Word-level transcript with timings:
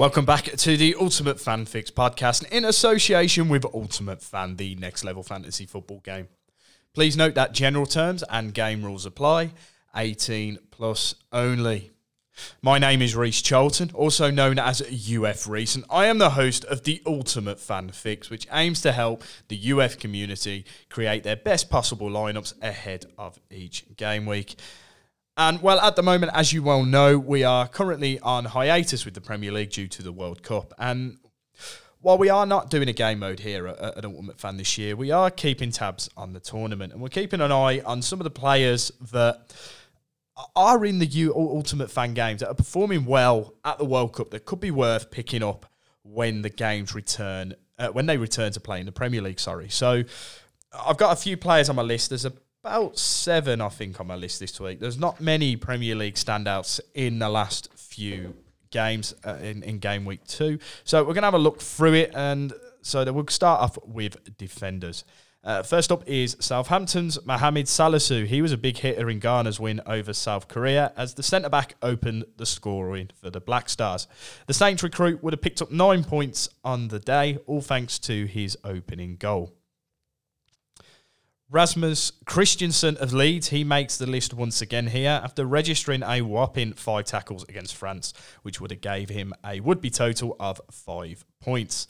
Welcome 0.00 0.24
back 0.24 0.44
to 0.44 0.78
the 0.78 0.96
Ultimate 0.98 1.38
Fan 1.38 1.66
Fix 1.66 1.90
podcast 1.90 2.50
in 2.50 2.64
association 2.64 3.50
with 3.50 3.66
Ultimate 3.74 4.22
Fan, 4.22 4.56
the 4.56 4.74
next 4.76 5.04
level 5.04 5.22
fantasy 5.22 5.66
football 5.66 6.00
game. 6.00 6.28
Please 6.94 7.18
note 7.18 7.34
that 7.34 7.52
general 7.52 7.84
terms 7.84 8.24
and 8.30 8.54
game 8.54 8.82
rules 8.82 9.04
apply, 9.04 9.50
18 9.94 10.58
plus 10.70 11.16
only. 11.32 11.90
My 12.62 12.78
name 12.78 13.02
is 13.02 13.14
Reece 13.14 13.42
Charlton, 13.42 13.90
also 13.92 14.30
known 14.30 14.58
as 14.58 14.80
UF 14.80 15.46
Reece, 15.46 15.74
and 15.74 15.84
I 15.90 16.06
am 16.06 16.16
the 16.16 16.30
host 16.30 16.64
of 16.64 16.84
the 16.84 17.02
Ultimate 17.04 17.60
Fan 17.60 17.90
Fix, 17.90 18.30
which 18.30 18.48
aims 18.50 18.80
to 18.80 18.92
help 18.92 19.22
the 19.48 19.72
UF 19.72 19.98
community 19.98 20.64
create 20.88 21.24
their 21.24 21.36
best 21.36 21.68
possible 21.68 22.08
lineups 22.08 22.54
ahead 22.62 23.04
of 23.18 23.38
each 23.50 23.84
game 23.98 24.24
week. 24.24 24.56
And 25.40 25.62
well, 25.62 25.80
at 25.80 25.96
the 25.96 26.02
moment, 26.02 26.32
as 26.34 26.52
you 26.52 26.62
well 26.62 26.84
know, 26.84 27.18
we 27.18 27.44
are 27.44 27.66
currently 27.66 28.20
on 28.20 28.44
hiatus 28.44 29.06
with 29.06 29.14
the 29.14 29.22
Premier 29.22 29.50
League 29.50 29.70
due 29.70 29.88
to 29.88 30.02
the 30.02 30.12
World 30.12 30.42
Cup. 30.42 30.74
And 30.78 31.16
while 32.02 32.18
we 32.18 32.28
are 32.28 32.44
not 32.44 32.68
doing 32.68 32.90
a 32.90 32.92
game 32.92 33.20
mode 33.20 33.40
here 33.40 33.66
at, 33.66 33.80
at 33.80 34.04
Ultimate 34.04 34.38
Fan 34.38 34.58
this 34.58 34.76
year, 34.76 34.96
we 34.96 35.10
are 35.10 35.30
keeping 35.30 35.70
tabs 35.70 36.10
on 36.14 36.34
the 36.34 36.40
tournament 36.40 36.92
and 36.92 37.00
we're 37.00 37.08
keeping 37.08 37.40
an 37.40 37.50
eye 37.50 37.80
on 37.86 38.02
some 38.02 38.20
of 38.20 38.24
the 38.24 38.30
players 38.30 38.92
that 39.12 39.54
are 40.54 40.84
in 40.84 40.98
the 40.98 41.06
U 41.06 41.34
Ultimate 41.34 41.90
Fan 41.90 42.12
games 42.12 42.40
that 42.40 42.48
are 42.48 42.54
performing 42.54 43.06
well 43.06 43.54
at 43.64 43.78
the 43.78 43.86
World 43.86 44.12
Cup 44.12 44.32
that 44.32 44.44
could 44.44 44.60
be 44.60 44.70
worth 44.70 45.10
picking 45.10 45.42
up 45.42 45.64
when 46.02 46.42
the 46.42 46.50
games 46.50 46.94
return, 46.94 47.54
uh, 47.78 47.88
when 47.88 48.04
they 48.04 48.18
return 48.18 48.52
to 48.52 48.60
play 48.60 48.78
in 48.78 48.84
the 48.84 48.92
Premier 48.92 49.22
League. 49.22 49.40
Sorry. 49.40 49.70
So 49.70 50.04
I've 50.70 50.98
got 50.98 51.14
a 51.14 51.16
few 51.16 51.38
players 51.38 51.70
on 51.70 51.76
my 51.76 51.82
list. 51.82 52.10
There's 52.10 52.26
a 52.26 52.34
about 52.62 52.98
seven, 52.98 53.60
I 53.60 53.70
think, 53.70 54.00
on 54.00 54.06
my 54.06 54.16
list 54.16 54.38
this 54.38 54.60
week. 54.60 54.80
There's 54.80 54.98
not 54.98 55.20
many 55.20 55.56
Premier 55.56 55.94
League 55.94 56.16
standouts 56.16 56.80
in 56.94 57.18
the 57.18 57.28
last 57.28 57.72
few 57.74 58.34
games 58.70 59.14
uh, 59.24 59.36
in, 59.42 59.62
in 59.62 59.78
game 59.78 60.04
week 60.04 60.24
two. 60.26 60.58
So 60.84 61.00
we're 61.00 61.14
going 61.14 61.22
to 61.22 61.28
have 61.28 61.34
a 61.34 61.38
look 61.38 61.60
through 61.60 61.94
it. 61.94 62.12
And 62.14 62.52
so 62.82 63.10
we'll 63.12 63.26
start 63.28 63.62
off 63.62 63.78
with 63.84 64.36
defenders. 64.36 65.04
Uh, 65.42 65.62
first 65.62 65.90
up 65.90 66.06
is 66.06 66.36
Southampton's 66.38 67.24
Mohamed 67.24 67.64
Salisu. 67.64 68.26
He 68.26 68.42
was 68.42 68.52
a 68.52 68.58
big 68.58 68.76
hitter 68.76 69.08
in 69.08 69.20
Ghana's 69.20 69.58
win 69.58 69.80
over 69.86 70.12
South 70.12 70.48
Korea 70.48 70.92
as 70.98 71.14
the 71.14 71.22
centre 71.22 71.48
back 71.48 71.76
opened 71.80 72.26
the 72.36 72.44
scoring 72.44 73.08
for 73.18 73.30
the 73.30 73.40
Black 73.40 73.70
Stars. 73.70 74.06
The 74.46 74.52
Saints 74.52 74.82
recruit 74.82 75.22
would 75.22 75.32
have 75.32 75.40
picked 75.40 75.62
up 75.62 75.70
nine 75.70 76.04
points 76.04 76.50
on 76.62 76.88
the 76.88 76.98
day, 77.00 77.38
all 77.46 77.62
thanks 77.62 77.98
to 78.00 78.26
his 78.26 78.58
opening 78.64 79.16
goal. 79.16 79.54
Rasmus 81.52 82.12
Kristensen 82.26 82.96
of 82.98 83.12
Leeds, 83.12 83.48
he 83.48 83.64
makes 83.64 83.96
the 83.96 84.06
list 84.06 84.32
once 84.32 84.62
again 84.62 84.86
here 84.86 85.20
after 85.22 85.44
registering 85.44 86.04
a 86.04 86.22
whopping 86.22 86.74
five 86.74 87.06
tackles 87.06 87.42
against 87.48 87.74
France, 87.74 88.14
which 88.42 88.60
would 88.60 88.70
have 88.70 88.80
gave 88.80 89.08
him 89.08 89.34
a 89.44 89.58
would-be 89.58 89.90
total 89.90 90.36
of 90.38 90.60
five 90.70 91.24
points. 91.40 91.88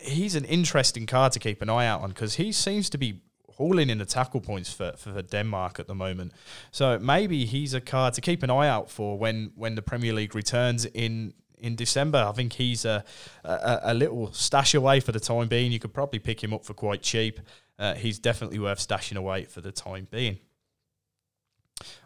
He's 0.00 0.34
an 0.34 0.44
interesting 0.44 1.06
card 1.06 1.30
to 1.32 1.38
keep 1.38 1.62
an 1.62 1.70
eye 1.70 1.86
out 1.86 2.00
on 2.00 2.08
because 2.08 2.34
he 2.34 2.50
seems 2.50 2.90
to 2.90 2.98
be 2.98 3.22
hauling 3.50 3.88
in 3.88 3.98
the 3.98 4.04
tackle 4.04 4.40
points 4.40 4.72
for, 4.72 4.92
for 4.96 5.22
Denmark 5.22 5.78
at 5.78 5.86
the 5.86 5.94
moment. 5.94 6.32
So 6.72 6.98
maybe 6.98 7.44
he's 7.44 7.74
a 7.74 7.80
card 7.80 8.14
to 8.14 8.20
keep 8.20 8.42
an 8.42 8.50
eye 8.50 8.68
out 8.68 8.90
for 8.90 9.16
when, 9.16 9.52
when 9.54 9.76
the 9.76 9.82
Premier 9.82 10.12
League 10.12 10.34
returns 10.34 10.86
in 10.86 11.34
in 11.60 11.76
December. 11.76 12.26
I 12.28 12.32
think 12.32 12.54
he's 12.54 12.84
a, 12.84 13.04
a, 13.44 13.80
a 13.84 13.94
little 13.94 14.32
stash 14.32 14.74
away 14.74 15.00
for 15.00 15.12
the 15.12 15.20
time 15.20 15.48
being. 15.48 15.72
You 15.72 15.78
could 15.78 15.94
probably 15.94 16.18
pick 16.18 16.42
him 16.42 16.52
up 16.52 16.64
for 16.64 16.74
quite 16.74 17.02
cheap 17.02 17.40
uh, 17.78 17.94
he's 17.94 18.18
definitely 18.18 18.58
worth 18.58 18.78
stashing 18.78 19.16
away 19.16 19.44
for 19.44 19.60
the 19.60 19.72
time 19.72 20.08
being. 20.10 20.38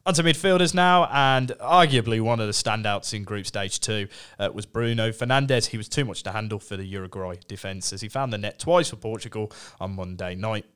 Onto 0.04 0.22
midfielders 0.22 0.74
now, 0.74 1.08
and 1.10 1.48
arguably 1.60 2.20
one 2.20 2.40
of 2.40 2.46
the 2.46 2.52
standouts 2.52 3.14
in 3.14 3.24
Group 3.24 3.46
Stage 3.46 3.80
2 3.80 4.06
uh, 4.38 4.50
was 4.52 4.66
Bruno 4.66 5.10
Fernandes. 5.12 5.66
He 5.66 5.78
was 5.78 5.88
too 5.88 6.04
much 6.04 6.22
to 6.24 6.32
handle 6.32 6.58
for 6.58 6.76
the 6.76 6.84
Uruguay 6.84 7.36
defence 7.48 7.92
as 7.92 8.02
he 8.02 8.08
found 8.08 8.32
the 8.34 8.38
net 8.38 8.58
twice 8.58 8.90
for 8.90 8.96
Portugal 8.96 9.50
on 9.80 9.92
Monday 9.92 10.34
night. 10.34 10.66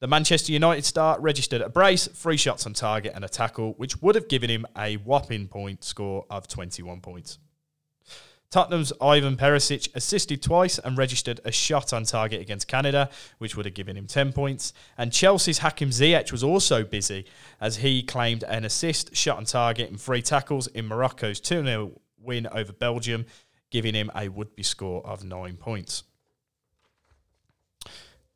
The 0.00 0.08
Manchester 0.08 0.50
United 0.50 0.84
star 0.84 1.20
registered 1.20 1.60
a 1.60 1.68
brace, 1.68 2.08
three 2.08 2.36
shots 2.36 2.66
on 2.66 2.72
target, 2.72 3.12
and 3.14 3.24
a 3.24 3.28
tackle, 3.28 3.74
which 3.74 4.02
would 4.02 4.16
have 4.16 4.26
given 4.26 4.50
him 4.50 4.66
a 4.76 4.96
whopping 4.96 5.46
point 5.46 5.84
score 5.84 6.26
of 6.28 6.48
21 6.48 7.00
points. 7.00 7.38
Tottenham's 8.52 8.92
Ivan 9.00 9.38
Perisic 9.38 9.88
assisted 9.96 10.42
twice 10.42 10.78
and 10.78 10.98
registered 10.98 11.40
a 11.42 11.50
shot 11.50 11.94
on 11.94 12.04
target 12.04 12.42
against 12.42 12.68
Canada, 12.68 13.08
which 13.38 13.56
would 13.56 13.64
have 13.64 13.74
given 13.74 13.96
him 13.96 14.06
10 14.06 14.34
points. 14.34 14.74
And 14.98 15.10
Chelsea's 15.10 15.60
Hakim 15.60 15.88
Ziyech 15.88 16.30
was 16.30 16.44
also 16.44 16.84
busy 16.84 17.24
as 17.62 17.78
he 17.78 18.02
claimed 18.02 18.44
an 18.44 18.66
assist, 18.66 19.16
shot 19.16 19.38
on 19.38 19.46
target, 19.46 19.88
and 19.88 19.98
three 19.98 20.20
tackles 20.20 20.66
in 20.66 20.86
Morocco's 20.86 21.40
2 21.40 21.64
0 21.64 22.00
win 22.20 22.46
over 22.48 22.74
Belgium, 22.74 23.24
giving 23.70 23.94
him 23.94 24.10
a 24.14 24.28
would 24.28 24.54
be 24.54 24.62
score 24.62 25.04
of 25.06 25.24
9 25.24 25.56
points. 25.56 26.02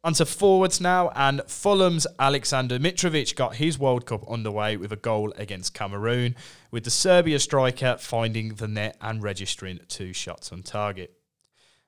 Onto 0.06 0.24
forwards 0.24 0.80
now, 0.80 1.10
and 1.16 1.42
Fulham's 1.48 2.06
Alexander 2.20 2.78
Mitrovic 2.78 3.34
got 3.34 3.56
his 3.56 3.76
World 3.76 4.06
Cup 4.06 4.22
underway 4.30 4.76
with 4.76 4.92
a 4.92 4.96
goal 4.96 5.32
against 5.36 5.74
Cameroon, 5.74 6.36
with 6.70 6.84
the 6.84 6.90
Serbia 6.90 7.40
striker 7.40 7.96
finding 7.98 8.50
the 8.50 8.68
net 8.68 8.96
and 9.00 9.20
registering 9.20 9.80
two 9.88 10.12
shots 10.12 10.52
on 10.52 10.62
target. 10.62 11.12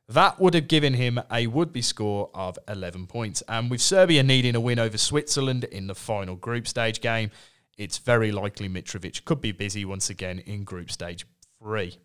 That 0.08 0.40
would 0.40 0.54
have 0.54 0.66
given 0.66 0.94
him 0.94 1.20
a 1.30 1.46
would 1.46 1.72
be 1.72 1.80
score 1.80 2.28
of 2.34 2.58
11 2.66 3.06
points. 3.06 3.44
And 3.46 3.70
with 3.70 3.80
Serbia 3.80 4.24
needing 4.24 4.56
a 4.56 4.60
win 4.60 4.80
over 4.80 4.98
Switzerland 4.98 5.62
in 5.62 5.86
the 5.86 5.94
final 5.94 6.34
group 6.34 6.66
stage 6.66 7.00
game, 7.00 7.30
it's 7.76 7.98
very 7.98 8.32
likely 8.32 8.68
Mitrovic 8.68 9.24
could 9.26 9.40
be 9.40 9.52
busy 9.52 9.84
once 9.84 10.10
again 10.10 10.40
in 10.40 10.64
group 10.64 10.90
stage 10.90 11.24
three. 11.60 11.98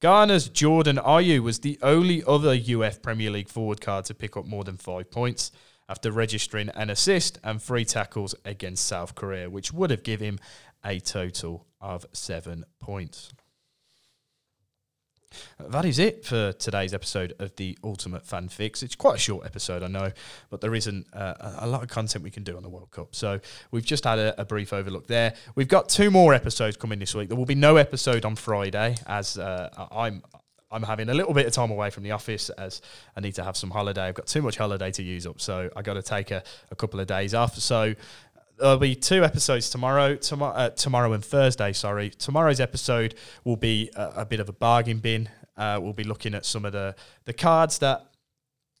Ghana's 0.00 0.48
Jordan 0.48 0.98
Ayew 0.98 1.42
was 1.42 1.58
the 1.58 1.76
only 1.82 2.22
other 2.24 2.52
UF 2.52 3.02
Premier 3.02 3.32
League 3.32 3.48
forward 3.48 3.80
card 3.80 4.04
to 4.04 4.14
pick 4.14 4.36
up 4.36 4.46
more 4.46 4.62
than 4.62 4.76
five 4.76 5.10
points 5.10 5.50
after 5.88 6.12
registering 6.12 6.68
an 6.68 6.88
assist 6.88 7.40
and 7.42 7.60
three 7.60 7.84
tackles 7.84 8.32
against 8.44 8.86
South 8.86 9.16
Korea, 9.16 9.50
which 9.50 9.72
would 9.72 9.90
have 9.90 10.04
given 10.04 10.28
him 10.28 10.38
a 10.84 11.00
total 11.00 11.66
of 11.80 12.06
seven 12.12 12.64
points. 12.78 13.32
That 15.58 15.84
is 15.84 15.98
it 15.98 16.24
for 16.24 16.52
today's 16.52 16.94
episode 16.94 17.34
of 17.38 17.54
the 17.56 17.76
Ultimate 17.84 18.24
Fan 18.24 18.48
Fix. 18.48 18.82
It's 18.82 18.94
quite 18.94 19.16
a 19.16 19.18
short 19.18 19.44
episode, 19.44 19.82
I 19.82 19.88
know, 19.88 20.12
but 20.50 20.60
there 20.60 20.74
isn't 20.74 21.06
uh, 21.12 21.34
a 21.58 21.66
lot 21.66 21.82
of 21.82 21.88
content 21.88 22.24
we 22.24 22.30
can 22.30 22.44
do 22.44 22.56
on 22.56 22.62
the 22.62 22.68
World 22.68 22.90
Cup. 22.90 23.14
So 23.14 23.40
we've 23.70 23.84
just 23.84 24.04
had 24.04 24.18
a, 24.18 24.40
a, 24.40 24.44
brief 24.44 24.72
overlook 24.72 25.06
there. 25.06 25.34
We've 25.54 25.68
got 25.68 25.88
two 25.88 26.10
more 26.10 26.32
episodes 26.32 26.76
coming 26.76 26.98
this 26.98 27.14
week. 27.14 27.28
There 27.28 27.36
will 27.36 27.44
be 27.44 27.54
no 27.54 27.76
episode 27.76 28.24
on 28.24 28.36
Friday, 28.36 28.96
as 29.06 29.38
uh, 29.38 29.68
I'm 29.90 30.22
I'm 30.70 30.82
having 30.82 31.08
a 31.08 31.14
little 31.14 31.32
bit 31.32 31.46
of 31.46 31.52
time 31.52 31.70
away 31.70 31.88
from 31.88 32.02
the 32.02 32.10
office 32.10 32.50
as 32.50 32.82
I 33.16 33.20
need 33.20 33.34
to 33.36 33.44
have 33.44 33.56
some 33.56 33.70
holiday. 33.70 34.02
I've 34.02 34.14
got 34.14 34.26
too 34.26 34.42
much 34.42 34.58
holiday 34.58 34.90
to 34.92 35.02
use 35.02 35.26
up, 35.26 35.40
so 35.40 35.70
I 35.74 35.82
got 35.82 35.94
to 35.94 36.02
take 36.02 36.30
a, 36.30 36.42
a 36.70 36.76
couple 36.76 37.00
of 37.00 37.06
days 37.06 37.32
off. 37.32 37.56
So 37.56 37.94
there'll 38.58 38.78
be 38.78 38.94
two 38.94 39.24
episodes 39.24 39.70
tomorrow, 39.70 40.16
tomorrow, 40.16 40.54
uh, 40.54 40.70
tomorrow 40.70 41.12
and 41.12 41.24
Thursday. 41.24 41.72
Sorry, 41.72 42.10
tomorrow's 42.10 42.60
episode 42.60 43.14
will 43.44 43.56
be 43.56 43.90
a, 43.96 44.12
a 44.16 44.26
bit 44.26 44.40
of 44.40 44.48
a 44.48 44.52
bargain 44.52 44.98
bin. 44.98 45.28
Uh, 45.56 45.78
we'll 45.82 45.92
be 45.92 46.04
looking 46.04 46.34
at 46.34 46.44
some 46.44 46.64
of 46.64 46.72
the 46.72 46.94
the 47.24 47.32
cards 47.32 47.78
that 47.78 48.08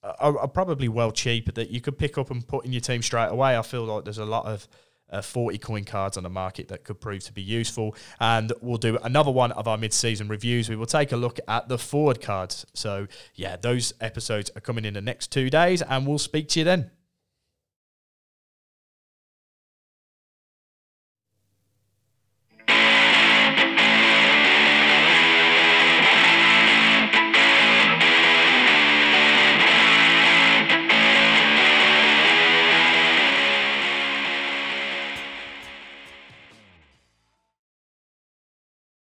are, 0.02 0.38
are, 0.38 0.48
probably 0.48 0.88
well 0.88 1.10
cheap 1.10 1.54
that 1.54 1.70
you 1.70 1.80
could 1.80 1.98
pick 1.98 2.18
up 2.18 2.30
and 2.30 2.46
put 2.46 2.64
in 2.64 2.72
your 2.72 2.80
team 2.80 3.02
straight 3.02 3.28
away. 3.28 3.56
I 3.56 3.62
feel 3.62 3.84
like 3.84 4.04
there's 4.04 4.18
a 4.18 4.24
lot 4.24 4.46
of 4.46 4.68
uh, 5.10 5.22
40 5.22 5.58
coin 5.58 5.84
cards 5.84 6.16
on 6.16 6.22
the 6.22 6.30
market 6.30 6.68
that 6.68 6.84
could 6.84 7.00
prove 7.00 7.24
to 7.24 7.32
be 7.32 7.42
useful. 7.42 7.96
And 8.20 8.52
we'll 8.60 8.78
do 8.78 8.98
another 9.02 9.30
one 9.30 9.52
of 9.52 9.66
our 9.66 9.78
mid 9.78 9.92
season 9.92 10.28
reviews. 10.28 10.68
We 10.68 10.76
will 10.76 10.86
take 10.86 11.12
a 11.12 11.16
look 11.16 11.40
at 11.48 11.68
the 11.68 11.78
forward 11.78 12.20
cards. 12.20 12.66
So, 12.74 13.08
yeah, 13.34 13.56
those 13.56 13.92
episodes 14.00 14.50
are 14.54 14.60
coming 14.60 14.84
in 14.84 14.94
the 14.94 15.00
next 15.00 15.32
two 15.32 15.50
days, 15.50 15.82
and 15.82 16.06
we'll 16.06 16.18
speak 16.18 16.48
to 16.50 16.60
you 16.60 16.64
then. 16.64 16.90